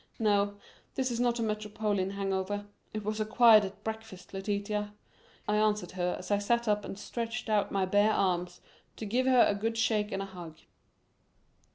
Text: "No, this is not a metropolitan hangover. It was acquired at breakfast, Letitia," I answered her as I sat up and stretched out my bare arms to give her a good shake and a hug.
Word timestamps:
"No, 0.17 0.57
this 0.95 1.11
is 1.11 1.19
not 1.19 1.37
a 1.39 1.43
metropolitan 1.43 2.09
hangover. 2.09 2.65
It 2.91 3.03
was 3.05 3.19
acquired 3.19 3.63
at 3.65 3.83
breakfast, 3.83 4.33
Letitia," 4.33 4.95
I 5.47 5.57
answered 5.57 5.91
her 5.91 6.15
as 6.17 6.31
I 6.31 6.39
sat 6.39 6.67
up 6.67 6.83
and 6.83 6.97
stretched 6.97 7.49
out 7.49 7.71
my 7.71 7.85
bare 7.85 8.11
arms 8.13 8.61
to 8.95 9.05
give 9.05 9.27
her 9.27 9.45
a 9.47 9.53
good 9.53 9.77
shake 9.77 10.11
and 10.11 10.23
a 10.23 10.25
hug. 10.25 10.57